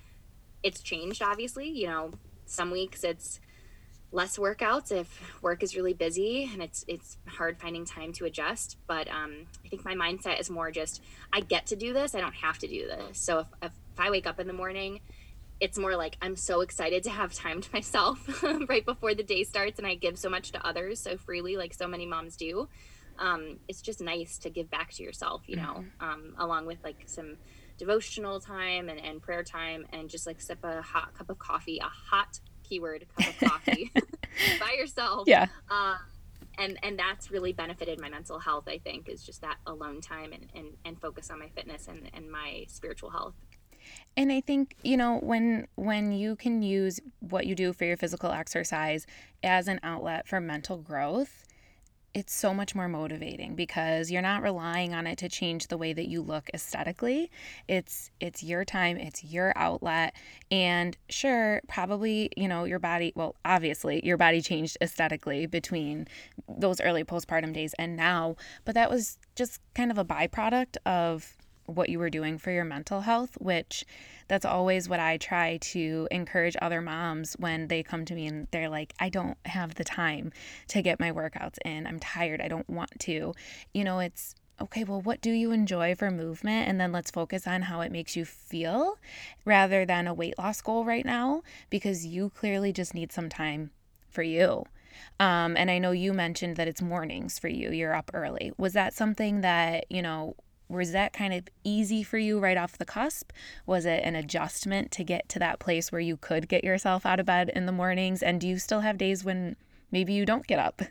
[0.62, 2.10] it's changed obviously you know
[2.44, 3.40] some weeks it's
[4.12, 8.76] less workouts if work is really busy and it's it's hard finding time to adjust
[8.86, 12.20] but um, i think my mindset is more just i get to do this i
[12.20, 15.00] don't have to do this so if, if, if i wake up in the morning
[15.60, 19.44] it's more like I'm so excited to have time to myself right before the day
[19.44, 22.68] starts, and I give so much to others so freely, like so many moms do.
[23.18, 26.04] Um, it's just nice to give back to yourself, you know, mm-hmm.
[26.04, 27.36] um, along with like some
[27.78, 31.78] devotional time and, and prayer time, and just like sip a hot cup of coffee,
[31.78, 33.92] a hot keyword cup of coffee
[34.60, 35.28] by yourself.
[35.28, 35.46] Yeah.
[35.70, 35.96] Uh,
[36.58, 40.32] and and that's really benefited my mental health i think is just that alone time
[40.32, 43.34] and and, and focus on my fitness and, and my spiritual health
[44.16, 47.96] and I think, you know, when when you can use what you do for your
[47.96, 49.06] physical exercise
[49.42, 51.44] as an outlet for mental growth,
[52.14, 55.92] it's so much more motivating because you're not relying on it to change the way
[55.92, 57.28] that you look aesthetically.
[57.66, 60.14] It's it's your time, it's your outlet.
[60.48, 66.06] And sure, probably, you know, your body, well, obviously, your body changed aesthetically between
[66.48, 71.36] those early postpartum days and now, but that was just kind of a byproduct of
[71.66, 73.84] what you were doing for your mental health, which
[74.28, 78.48] that's always what I try to encourage other moms when they come to me and
[78.50, 80.32] they're like, I don't have the time
[80.68, 81.86] to get my workouts in.
[81.86, 82.40] I'm tired.
[82.40, 83.34] I don't want to.
[83.72, 86.68] You know, it's okay, well, what do you enjoy for movement?
[86.68, 88.98] And then let's focus on how it makes you feel
[89.44, 93.70] rather than a weight loss goal right now because you clearly just need some time
[94.08, 94.64] for you.
[95.18, 97.70] Um, and I know you mentioned that it's mornings for you.
[97.70, 98.52] You're up early.
[98.56, 100.36] Was that something that, you know,
[100.68, 103.30] was that kind of easy for you right off the cusp?
[103.66, 107.20] Was it an adjustment to get to that place where you could get yourself out
[107.20, 108.22] of bed in the mornings?
[108.22, 109.56] And do you still have days when
[109.90, 110.82] maybe you don't get up?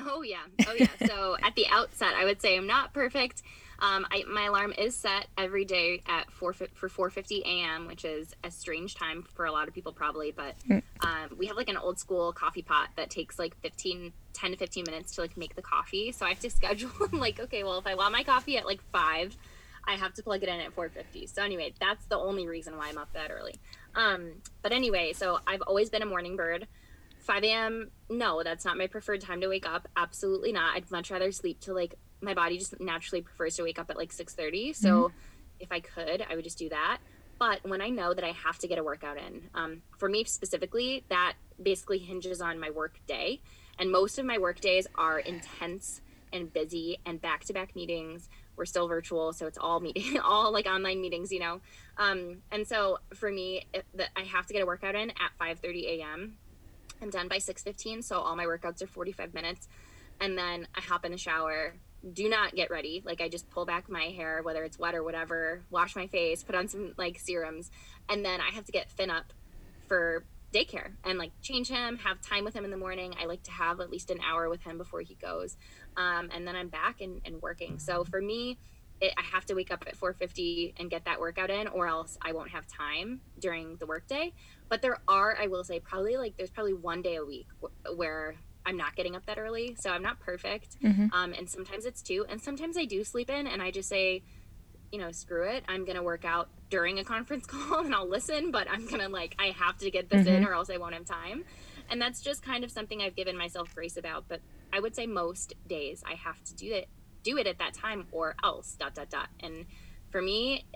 [0.00, 0.44] Oh, yeah.
[0.66, 0.86] Oh, yeah.
[1.06, 3.42] so at the outset, I would say I'm not perfect.
[3.80, 8.34] Um, I, my alarm is set every day at 4 for 4:50 a.m., which is
[8.42, 10.82] a strange time for a lot of people probably, but mm.
[11.00, 14.56] um, we have like an old school coffee pot that takes like 15 10 to
[14.56, 16.12] 15 minutes to like make the coffee.
[16.12, 18.82] So I have to schedule like okay, well if I want my coffee at like
[18.92, 19.36] 5,
[19.86, 21.28] I have to plug it in at 4:50.
[21.32, 23.60] So anyway, that's the only reason why I'm up that early.
[23.94, 26.66] Um, but anyway, so I've always been a morning bird.
[27.20, 27.90] 5 a.m.
[28.08, 29.86] No, that's not my preferred time to wake up.
[29.96, 30.76] Absolutely not.
[30.76, 33.96] I'd much rather sleep till like my body just naturally prefers to wake up at
[33.96, 35.16] like 6.30 so mm-hmm.
[35.60, 36.98] if i could i would just do that.
[37.38, 40.24] But when i know that i have to get a workout in um, for me
[40.24, 43.40] specifically that basically hinges on my work day.
[43.78, 46.00] And most of my work days are intense
[46.32, 48.28] and busy and back-to-back meetings.
[48.56, 51.60] We're still virtual so it's all meeting all like online meetings you know?
[51.96, 55.30] Um, and so for me it, the, i have to get a workout in at
[55.40, 56.36] 5.30 a.m
[57.00, 59.68] i'm done by 6.15 so all my workouts are 45 minutes.
[60.20, 61.74] And then i hop in the shower
[62.12, 63.02] do not get ready.
[63.04, 66.42] Like I just pull back my hair, whether it's wet or whatever, wash my face,
[66.42, 67.70] put on some like serums,
[68.08, 69.32] and then I have to get Finn up
[69.88, 73.14] for daycare and like change him, have time with him in the morning.
[73.20, 75.56] I like to have at least an hour with him before he goes,
[75.96, 77.78] um, and then I'm back and, and working.
[77.78, 78.58] So for me,
[79.00, 82.16] it, I have to wake up at 4:50 and get that workout in, or else
[82.22, 84.32] I won't have time during the workday.
[84.68, 87.48] But there are, I will say, probably like there's probably one day a week
[87.94, 88.36] where
[88.68, 90.78] I'm not getting up that early, so I'm not perfect.
[90.82, 91.06] Mm-hmm.
[91.12, 94.22] Um, and sometimes it's two, and sometimes I do sleep in, and I just say,
[94.92, 95.64] you know, screw it.
[95.66, 99.34] I'm gonna work out during a conference call, and I'll listen, but I'm gonna like
[99.38, 100.36] I have to get this mm-hmm.
[100.36, 101.44] in, or else I won't have time.
[101.90, 104.26] And that's just kind of something I've given myself grace about.
[104.28, 106.88] But I would say most days I have to do it,
[107.22, 108.76] do it at that time, or else.
[108.78, 109.28] Dot dot dot.
[109.40, 109.64] And
[110.10, 110.66] for me,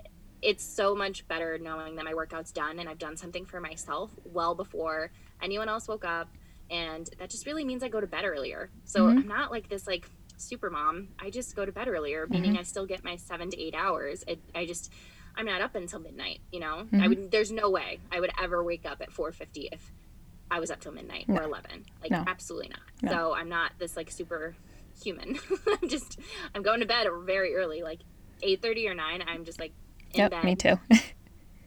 [0.41, 4.11] it's so much better knowing that my workout's done and I've done something for myself
[4.25, 6.27] well before anyone else woke up
[6.73, 8.71] and that just really means I go to bed earlier.
[8.83, 9.19] So mm-hmm.
[9.19, 11.09] I'm not like this like super mom.
[11.19, 12.33] I just go to bed earlier, mm-hmm.
[12.33, 14.23] meaning I still get my seven to eight hours.
[14.27, 14.91] It, I just
[15.35, 16.41] I'm not up until midnight.
[16.51, 17.01] You know, mm-hmm.
[17.01, 17.31] I would.
[17.31, 19.91] There's no way I would ever wake up at 4:50 if
[20.49, 21.39] I was up till midnight no.
[21.39, 21.85] or 11.
[22.01, 22.23] Like no.
[22.27, 22.81] absolutely not.
[23.03, 23.11] No.
[23.11, 24.55] So I'm not this like super
[25.01, 25.39] human.
[25.67, 26.19] I'm just
[26.55, 27.99] I'm going to bed very early, like
[28.41, 29.23] 8:30 or 9.
[29.27, 29.73] I'm just like
[30.11, 30.43] in yep, bed.
[30.43, 30.79] Me too.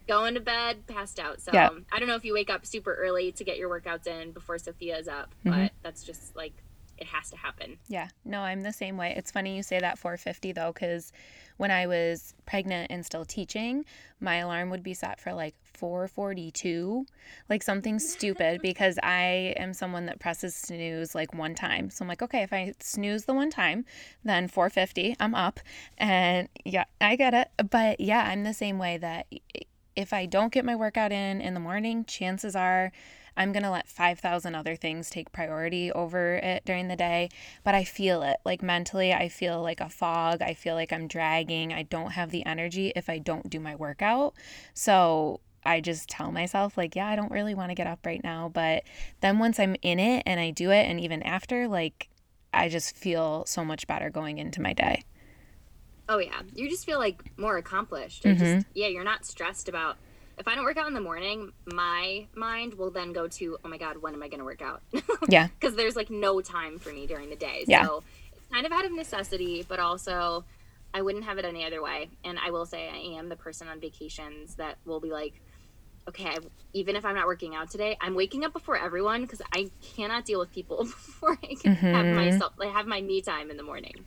[0.07, 1.41] going to bed, passed out.
[1.41, 1.69] So yeah.
[1.91, 4.57] I don't know if you wake up super early to get your workouts in before
[4.57, 5.61] Sophia is up, mm-hmm.
[5.61, 6.53] but that's just like
[6.97, 7.77] it has to happen.
[7.87, 8.07] Yeah.
[8.25, 9.13] No, I'm the same way.
[9.15, 11.11] It's funny you say that 450 though cuz
[11.57, 13.83] when I was pregnant and still teaching,
[14.19, 17.05] my alarm would be set for like 442,
[17.49, 21.89] like something stupid because I am someone that presses snooze like one time.
[21.89, 23.85] So I'm like, okay, if I snooze the one time,
[24.23, 25.59] then 450, I'm up.
[25.97, 27.49] And yeah, I get it.
[27.69, 29.27] But yeah, I'm the same way that
[29.97, 32.91] if I don't get my workout in in the morning, chances are
[33.35, 37.29] I'm going to let 5,000 other things take priority over it during the day.
[37.63, 38.37] But I feel it.
[38.45, 40.41] Like mentally, I feel like a fog.
[40.41, 41.73] I feel like I'm dragging.
[41.73, 44.33] I don't have the energy if I don't do my workout.
[44.73, 48.23] So I just tell myself, like, yeah, I don't really want to get up right
[48.23, 48.49] now.
[48.49, 48.83] But
[49.21, 52.09] then once I'm in it and I do it, and even after, like,
[52.53, 55.03] I just feel so much better going into my day.
[56.09, 58.23] Oh yeah, you just feel like more accomplished.
[58.23, 58.43] Mm-hmm.
[58.43, 59.97] Just, yeah, you're not stressed about.
[60.37, 63.67] If I don't work out in the morning, my mind will then go to, oh
[63.67, 64.83] my god, when am I going to work out?
[65.29, 67.65] yeah, because there's like no time for me during the day.
[67.67, 67.85] Yeah.
[67.85, 70.45] So it's kind of out of necessity, but also
[70.93, 72.09] I wouldn't have it any other way.
[72.23, 75.41] And I will say, I am the person on vacations that will be like,
[76.07, 76.37] okay, I,
[76.73, 80.25] even if I'm not working out today, I'm waking up before everyone because I cannot
[80.25, 81.87] deal with people before I can mm-hmm.
[81.87, 84.05] have myself, like have my me time in the morning.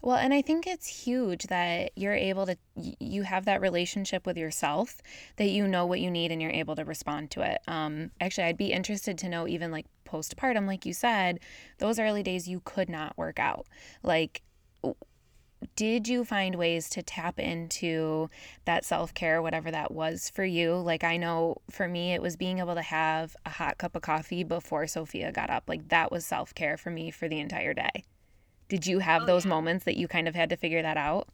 [0.00, 4.36] Well, and I think it's huge that you're able to, you have that relationship with
[4.36, 5.02] yourself,
[5.36, 7.60] that you know what you need and you're able to respond to it.
[7.66, 11.40] Um, actually, I'd be interested to know, even like postpartum, like you said,
[11.78, 13.66] those early days you could not work out.
[14.02, 14.42] Like,
[15.74, 18.30] did you find ways to tap into
[18.66, 20.74] that self care, whatever that was for you?
[20.74, 24.02] Like, I know for me, it was being able to have a hot cup of
[24.02, 25.64] coffee before Sophia got up.
[25.66, 28.04] Like, that was self care for me for the entire day.
[28.68, 29.50] Did you have oh, those yeah.
[29.50, 31.28] moments that you kind of had to figure that out?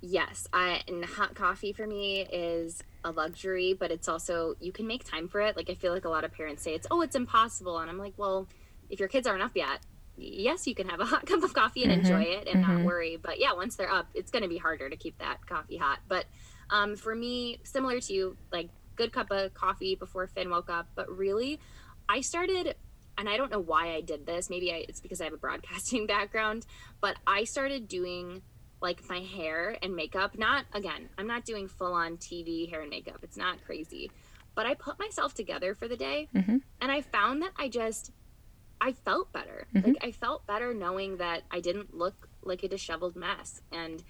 [0.00, 4.86] Yes, I and hot coffee for me is a luxury, but it's also you can
[4.86, 5.56] make time for it.
[5.56, 7.98] Like I feel like a lot of parents say it's oh it's impossible, and I'm
[7.98, 8.46] like, well,
[8.90, 9.80] if your kids aren't up yet,
[10.16, 12.00] yes, you can have a hot cup of coffee and mm-hmm.
[12.00, 12.76] enjoy it and mm-hmm.
[12.78, 13.16] not worry.
[13.20, 16.00] But yeah, once they're up, it's going to be harder to keep that coffee hot.
[16.08, 16.26] But
[16.70, 20.88] um, for me, similar to you, like good cup of coffee before Finn woke up.
[20.94, 21.60] But really,
[22.08, 22.76] I started
[23.18, 24.50] and I don't know why I did this.
[24.50, 26.66] Maybe I, it's because I have a broadcasting background,
[27.00, 28.42] but I started doing
[28.80, 30.38] like my hair and makeup.
[30.38, 33.18] Not again, I'm not doing full on TV hair and makeup.
[33.22, 34.10] It's not crazy,
[34.54, 36.58] but I put myself together for the day, mm-hmm.
[36.80, 38.12] and I found that I just
[38.80, 39.66] I felt better.
[39.74, 39.88] Mm-hmm.
[39.88, 43.60] Like I felt better knowing that I didn't look like a disheveled mess.
[43.72, 44.02] And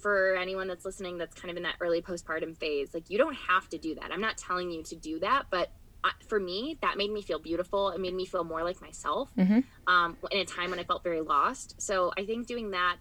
[0.00, 3.34] for anyone that's listening that's kind of in that early postpartum phase, like you don't
[3.34, 4.10] have to do that.
[4.12, 5.70] I'm not telling you to do that, but
[6.26, 7.90] for me, that made me feel beautiful.
[7.90, 9.60] It made me feel more like myself mm-hmm.
[9.86, 11.80] um, in a time when I felt very lost.
[11.80, 12.96] So I think doing that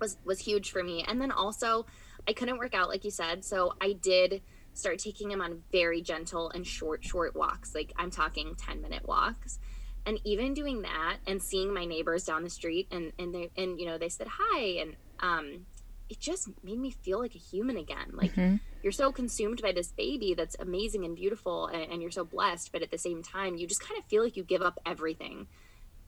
[0.00, 1.04] was was huge for me.
[1.06, 1.86] And then also,
[2.28, 4.42] I couldn't work out like you said, so I did
[4.76, 7.74] start taking him on very gentle and short, short walks.
[7.74, 9.58] Like I'm talking 10 minute walks.
[10.04, 13.80] And even doing that and seeing my neighbors down the street and, and they, and,
[13.80, 15.66] you know, they said hi and, um,
[16.08, 18.12] it just made me feel like a human again.
[18.12, 18.56] Like mm-hmm.
[18.86, 22.70] You're so consumed by this baby that's amazing and beautiful and, and, you're so blessed,
[22.70, 25.48] but at the same time, you just kind of feel like you give up everything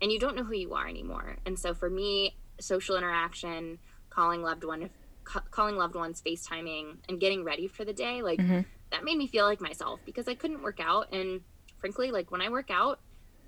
[0.00, 1.38] and you don't know who you are anymore.
[1.44, 4.90] And so for me, social interaction, calling loved one
[5.24, 8.60] calling loved ones, FaceTiming, and getting ready for the day, like mm-hmm.
[8.92, 11.12] that made me feel like myself because I couldn't work out.
[11.12, 11.40] And
[11.80, 13.00] frankly, like when I work out,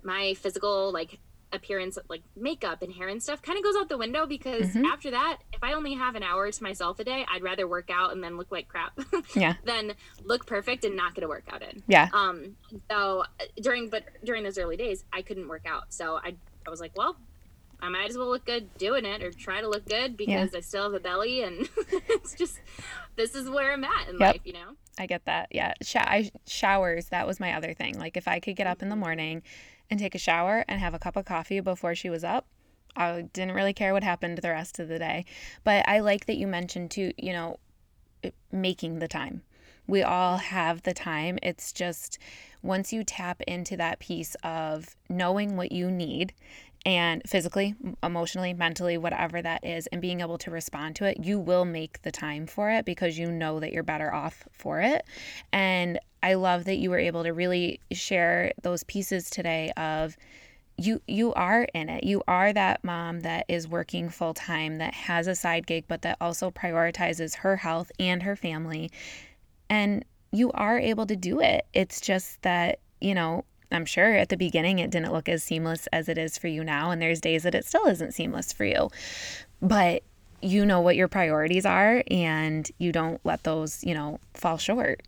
[0.03, 1.21] my physical like
[1.53, 4.85] appearance, like makeup and hair and stuff, kind of goes out the window because mm-hmm.
[4.87, 7.91] after that, if I only have an hour to myself a day, I'd rather work
[7.93, 8.99] out and then look like crap,
[9.35, 9.93] yeah, than
[10.25, 11.83] look perfect and not get a workout in.
[11.87, 12.09] Yeah.
[12.13, 12.57] Um.
[12.91, 16.35] So uh, during, but during those early days, I couldn't work out, so I
[16.67, 17.17] I was like, well,
[17.83, 20.59] I might as well look good doing it or try to look good because yeah.
[20.59, 21.69] I still have a belly and
[22.09, 22.61] it's just
[23.17, 24.35] this is where I'm at in yep.
[24.35, 24.77] life, you know.
[24.99, 25.49] I get that.
[25.51, 27.07] Yeah, Sh- I, showers.
[27.07, 27.99] That was my other thing.
[27.99, 29.43] Like if I could get up in the morning
[29.91, 32.47] and take a shower and have a cup of coffee before she was up,
[32.97, 35.25] I didn't really care what happened the rest of the day.
[35.65, 37.13] But I like that you mentioned too.
[37.17, 37.59] You know,
[38.53, 39.43] making the time.
[39.87, 41.39] We all have the time.
[41.43, 42.19] It's just
[42.63, 46.33] once you tap into that piece of knowing what you need
[46.87, 51.39] and physically, emotionally, mentally, whatever that is, and being able to respond to it, you
[51.39, 55.05] will make the time for it because you know that you're better off for it.
[55.53, 60.17] And I love that you were able to really share those pieces today of
[60.77, 62.05] you you are in it.
[62.05, 66.01] You are that mom that is working full time, that has a side gig, but
[66.03, 68.91] that also prioritizes her health and her family.
[69.69, 71.67] And you are able to do it.
[71.75, 75.87] It's just that, you know, I'm sure at the beginning it didn't look as seamless
[75.93, 76.91] as it is for you now.
[76.91, 78.91] And there's days that it still isn't seamless for you.
[79.63, 80.03] But
[80.43, 85.03] you know what your priorities are and you don't let those, you know, fall short.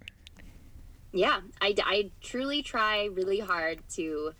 [1.12, 4.33] Yeah, I, I truly try really hard to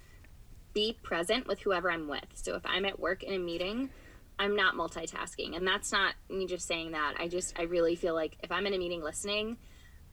[0.73, 2.27] be present with whoever I'm with.
[2.35, 3.91] So if I'm at work in a meeting,
[4.39, 5.57] I'm not multitasking.
[5.57, 7.15] And that's not me just saying that.
[7.19, 9.59] I just, I really feel like if I'm in a meeting listening,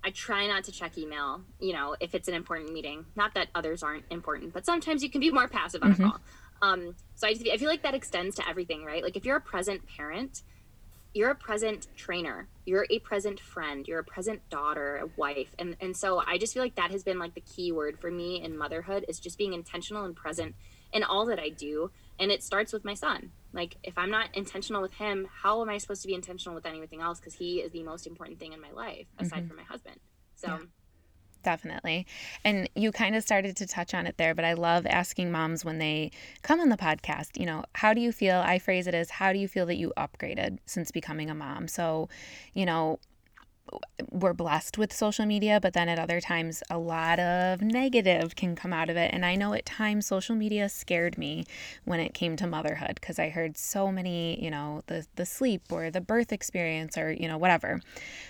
[0.03, 3.05] I try not to check email, you know, if it's an important meeting.
[3.15, 6.03] Not that others aren't important, but sometimes you can be more passive on mm-hmm.
[6.05, 6.19] a call.
[6.61, 9.03] Um, so I, just, I feel like that extends to everything, right?
[9.03, 10.43] Like if you're a present parent,
[11.13, 15.49] you're a present trainer, you're a present friend, you're a present daughter, a wife.
[15.57, 18.11] And, and so I just feel like that has been like the key word for
[18.11, 20.55] me in motherhood is just being intentional and present
[20.93, 21.91] in all that I do.
[22.19, 23.31] And it starts with my son.
[23.51, 26.65] Like, if I'm not intentional with him, how am I supposed to be intentional with
[26.65, 27.19] anything else?
[27.19, 29.47] Because he is the most important thing in my life, aside mm-hmm.
[29.47, 29.99] from my husband.
[30.35, 30.59] So, yeah,
[31.43, 32.05] definitely.
[32.43, 35.65] And you kind of started to touch on it there, but I love asking moms
[35.65, 36.11] when they
[36.43, 38.35] come on the podcast, you know, how do you feel?
[38.37, 41.67] I phrase it as, how do you feel that you upgraded since becoming a mom?
[41.67, 42.07] So,
[42.53, 42.99] you know,
[44.11, 48.55] we're blessed with social media, but then at other times, a lot of negative can
[48.55, 49.13] come out of it.
[49.13, 51.45] And I know at times social media scared me
[51.85, 55.63] when it came to motherhood because I heard so many, you know, the, the sleep
[55.71, 57.81] or the birth experience or, you know, whatever.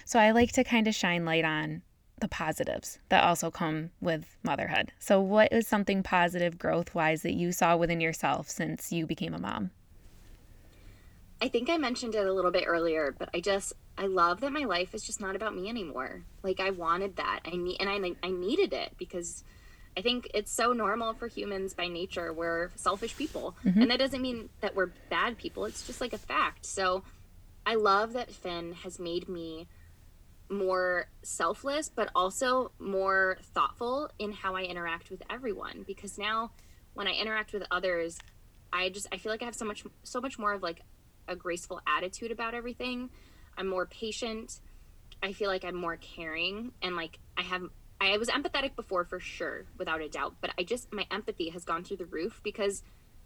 [0.06, 1.82] So I like to kind of shine light on
[2.20, 4.92] the positives that also come with motherhood.
[5.00, 9.34] So, what is something positive growth wise that you saw within yourself since you became
[9.34, 9.72] a mom?
[11.42, 14.52] I think I mentioned it a little bit earlier, but I just I love that
[14.52, 16.24] my life is just not about me anymore.
[16.44, 17.42] Like I wanted that.
[17.46, 19.44] I need and I I needed it because
[19.98, 22.32] I think it's so normal for humans by nature.
[22.32, 23.56] We're selfish people.
[23.66, 23.82] Mm-hmm.
[23.82, 25.66] And that doesn't mean that we're bad people.
[25.66, 26.66] It's just like a fact.
[26.66, 27.04] So
[27.66, 29.68] I love that Finn has made me
[30.50, 35.84] more selfless, but also more thoughtful in how I interact with everyone.
[35.86, 36.52] Because now
[36.94, 38.18] when I interact with others,
[38.72, 40.82] I just I feel like I have so much so much more of like
[41.30, 43.10] a graceful attitude about everything.
[43.58, 44.60] I'm more patient.
[45.22, 47.64] I feel like I'm more caring and like I have
[48.02, 51.66] I was empathetic before for sure, without a doubt, but I just my empathy has
[51.66, 52.82] gone through the roof because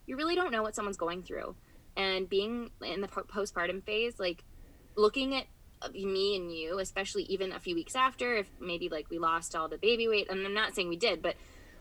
[0.05, 1.55] you really don't know what someone's going through.
[1.95, 4.43] And being in the postpartum phase, like
[4.95, 5.45] looking at
[5.81, 9.55] uh, me and you, especially even a few weeks after, if maybe like we lost
[9.55, 11.35] all the baby weight, and I'm not saying we did, but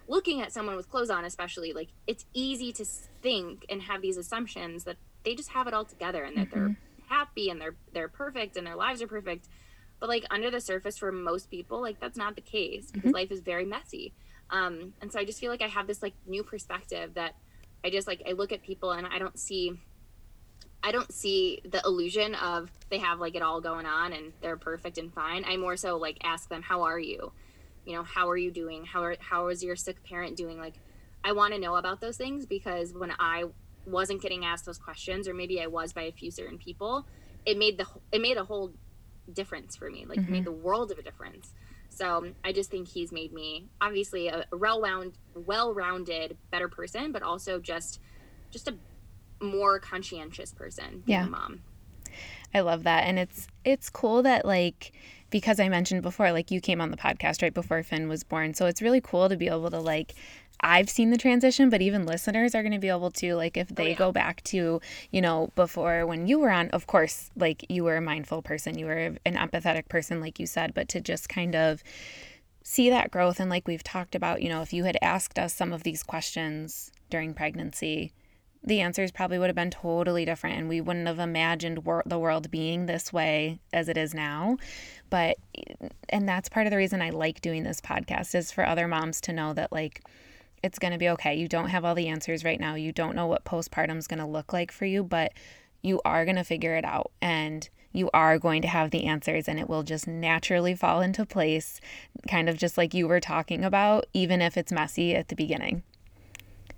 [0.07, 2.85] looking at someone with clothes on especially like it's easy to
[3.23, 6.67] think and have these assumptions that they just have it all together and that mm-hmm.
[6.67, 6.77] they're
[7.09, 9.49] happy and they're they're perfect and their lives are perfect.
[10.01, 13.15] But like under the surface for most people like that's not the case because mm-hmm.
[13.15, 14.13] life is very messy.
[14.51, 17.35] Um and so i just feel like i have this like new perspective that
[17.85, 19.73] i just like i look at people and i don't see
[20.83, 24.57] i don't see the illusion of they have like it all going on and they're
[24.57, 25.45] perfect and fine.
[25.47, 27.33] I more so like ask them how are you?
[27.87, 28.85] You know how are you doing?
[28.85, 30.59] How are how is your sick parent doing?
[30.59, 30.75] Like
[31.25, 33.45] i want to know about those things because when i
[33.87, 37.07] wasn't getting asked those questions or maybe i was by a few certain people
[37.45, 38.73] it made the it made a whole
[39.33, 40.33] difference for me like mm-hmm.
[40.33, 41.53] made the world of a difference.
[41.91, 47.59] So i just think he's made me obviously a well-round well-rounded better person but also
[47.59, 48.01] just
[48.51, 48.75] just a
[49.45, 51.27] more conscientious person yeah.
[51.27, 51.61] mom.
[52.55, 54.93] I love that and it's it's cool that like
[55.29, 58.55] because i mentioned before like you came on the podcast right before finn was born
[58.55, 60.15] so it's really cool to be able to like
[60.63, 63.69] I've seen the transition, but even listeners are going to be able to, like, if
[63.69, 63.95] they oh, yeah.
[63.95, 67.97] go back to, you know, before when you were on, of course, like, you were
[67.97, 71.55] a mindful person, you were an empathetic person, like you said, but to just kind
[71.55, 71.83] of
[72.63, 73.41] see that growth.
[73.41, 76.03] And like we've talked about, you know, if you had asked us some of these
[76.03, 78.13] questions during pregnancy,
[78.65, 82.19] the answers probably would have been totally different and we wouldn't have imagined wor- the
[82.19, 84.57] world being this way as it is now
[85.11, 85.37] but
[86.09, 89.21] and that's part of the reason i like doing this podcast is for other moms
[89.21, 90.03] to know that like
[90.63, 91.35] it's going to be okay.
[91.35, 92.75] You don't have all the answers right now.
[92.75, 95.33] You don't know what postpartum is going to look like for you, but
[95.83, 99.49] you are going to figure it out and you are going to have the answers
[99.49, 101.81] and it will just naturally fall into place,
[102.29, 105.83] kind of just like you were talking about, even if it's messy at the beginning.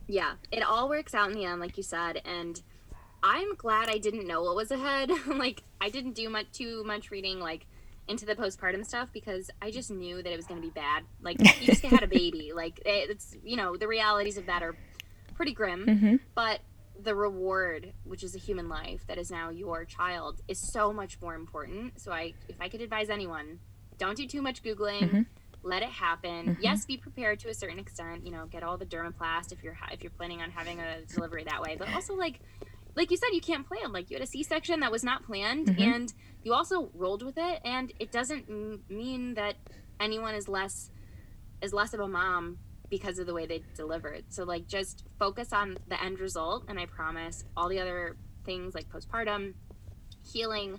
[0.07, 2.21] Yeah, it all works out in the end, like you said.
[2.25, 2.61] And
[3.23, 5.11] I'm glad I didn't know what was ahead.
[5.27, 7.67] like, I didn't do much too much reading, like,
[8.07, 11.05] into the postpartum stuff because I just knew that it was going to be bad.
[11.23, 12.53] Like you just had a baby.
[12.55, 14.77] Like it's you know the realities of that are
[15.35, 16.17] pretty grim, mm-hmm.
[16.35, 16.61] but
[17.01, 21.21] the reward, which is a human life that is now your child, is so much
[21.21, 22.01] more important.
[22.01, 23.59] So I, if I could advise anyone,
[23.99, 25.03] don't do too much googling.
[25.03, 25.23] Mm-hmm.
[25.63, 26.47] Let it happen.
[26.47, 26.63] Mm-hmm.
[26.63, 28.25] Yes, be prepared to a certain extent.
[28.25, 31.45] You know, get all the Dermoplast if you're if you're planning on having a delivery
[31.45, 31.77] that way.
[31.79, 32.41] But also like
[32.97, 33.93] like you said, you can't plan.
[33.93, 35.83] Like you had a C-section that was not planned, mm-hmm.
[35.83, 37.61] and you also rolled with it.
[37.65, 39.57] And it doesn't m- mean that
[40.01, 40.91] anyone is less
[41.63, 42.59] is less of a mom
[42.91, 44.25] because of the way they delivered.
[44.29, 48.75] So like just focus on the end result, and I promise all the other things
[48.75, 49.55] like postpartum,
[50.33, 50.79] healing,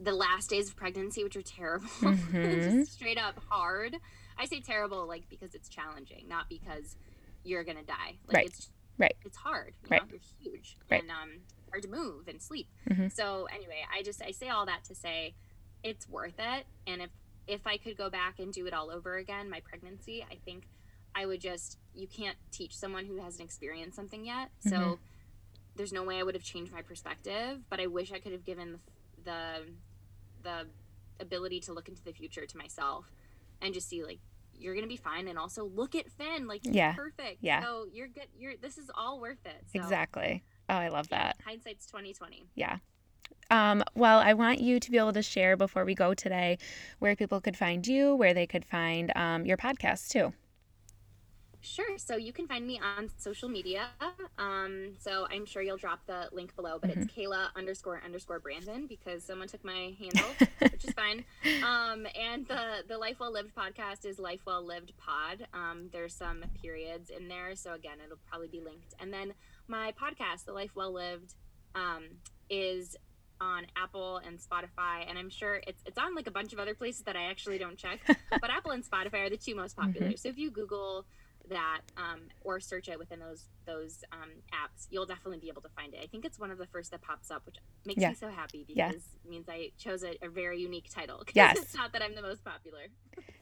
[0.00, 2.82] the last days of pregnancy, which are terrible, mm-hmm.
[2.82, 3.96] straight up hard.
[4.36, 6.96] I say terrible like because it's challenging, not because
[7.44, 8.18] you're gonna die.
[8.26, 8.46] Like right.
[8.46, 9.16] it's Right.
[9.24, 9.74] It's hard.
[9.84, 10.02] You right.
[10.02, 10.08] Know?
[10.10, 10.76] You're huge.
[10.90, 11.02] Right.
[11.02, 11.30] And um,
[11.74, 12.68] hard to move and sleep.
[12.88, 13.08] Mm-hmm.
[13.08, 15.34] So anyway, I just I say all that to say
[15.82, 16.66] it's worth it.
[16.86, 17.10] And if
[17.46, 20.68] if I could go back and do it all over again, my pregnancy, I think
[21.14, 24.50] I would just you can't teach someone who hasn't experienced something yet.
[24.60, 24.92] So mm-hmm.
[25.76, 28.44] there's no way I would have changed my perspective, but I wish I could have
[28.44, 28.80] given the
[29.24, 29.62] the,
[30.42, 30.66] the
[31.20, 33.06] ability to look into the future to myself
[33.60, 34.18] and just see like
[34.56, 38.08] you're gonna be fine and also look at finn like yeah perfect yeah so you're
[38.08, 42.44] good you're this is all worth it so, exactly oh i love that hindsight's 2020
[42.54, 42.78] yeah
[43.50, 46.58] um, well, I want you to be able to share before we go today
[46.98, 50.32] where people could find you, where they could find um, your podcast too.
[51.64, 51.96] Sure.
[51.96, 53.88] So you can find me on social media.
[54.36, 57.02] Um, so I'm sure you'll drop the link below, but mm-hmm.
[57.02, 61.24] it's Kayla underscore underscore Brandon because someone took my handle, which is fine.
[61.64, 65.46] Um, and the the Life Well Lived podcast is Life Well Lived Pod.
[65.54, 68.92] Um, there's some periods in there, so again, it'll probably be linked.
[69.00, 69.32] And then
[69.68, 71.34] my podcast, The Life Well Lived,
[71.74, 72.04] um,
[72.50, 72.96] is
[73.40, 76.74] on Apple and Spotify, and I'm sure it's it's on like a bunch of other
[76.74, 78.00] places that I actually don't check.
[78.30, 80.08] but Apple and Spotify are the two most popular.
[80.08, 80.16] Mm-hmm.
[80.16, 81.04] So if you Google
[81.48, 85.68] that um, or search it within those those um, apps, you'll definitely be able to
[85.70, 86.00] find it.
[86.02, 88.10] I think it's one of the first that pops up, which makes yeah.
[88.10, 88.90] me so happy because yeah.
[88.90, 91.22] it means I chose a, a very unique title.
[91.32, 92.82] Yes, it's not that I'm the most popular.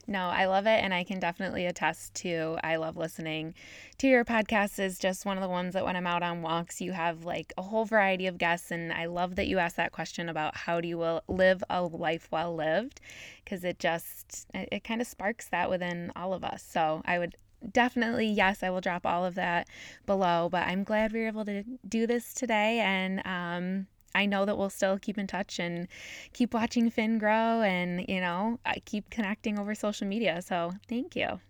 [0.07, 2.59] no, I love it, and I can definitely attest to.
[2.63, 3.55] I love listening
[3.99, 4.79] to your podcast.
[4.79, 7.53] Is just one of the ones that when I'm out on walks, you have like
[7.57, 10.81] a whole variety of guests, and I love that you asked that question about how
[10.81, 13.01] do you live a life well lived,
[13.45, 16.63] because it just it, it kind of sparks that within all of us.
[16.63, 17.37] So I would
[17.71, 19.69] definitely, yes, I will drop all of that
[20.07, 20.49] below.
[20.51, 22.81] But I'm glad we were able to do this today.
[22.81, 25.89] And um, I know that we'll still keep in touch and
[26.33, 30.43] keep watching Finn grow and, you know, I keep connecting over social media.
[30.43, 31.41] So thank you.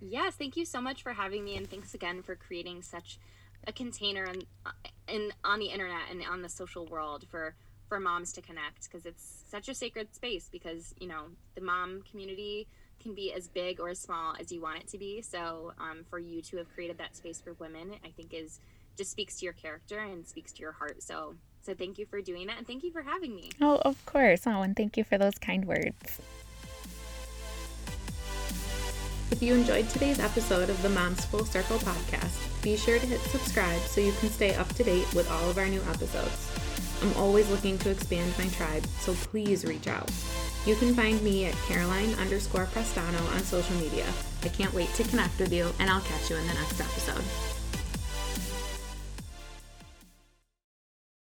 [0.00, 1.56] Yes, thank you so much for having me.
[1.56, 3.18] And thanks again for creating such
[3.66, 4.42] a container in,
[5.06, 7.54] in on the internet and on the social world for
[7.88, 11.26] for moms to connect because it's such a sacred space because you know
[11.56, 12.68] the mom community
[13.00, 15.22] can be as big or as small as you want it to be.
[15.22, 18.60] So um, for you to have created that space for women, I think is
[18.96, 21.02] just speaks to your character and speaks to your heart.
[21.02, 23.50] So so thank you for doing that and thank you for having me.
[23.60, 24.46] Oh, of course.
[24.46, 26.20] Oh, and thank you for those kind words.
[29.30, 33.20] If you enjoyed today's episode of the Moms Full Circle podcast, be sure to hit
[33.20, 36.50] subscribe so you can stay up to date with all of our new episodes.
[37.02, 40.10] I'm always looking to expand my tribe, so please reach out.
[40.66, 44.06] You can find me at Caroline underscore Prestano on social media.
[44.42, 47.49] I can't wait to connect with you, and I'll catch you in the next episode.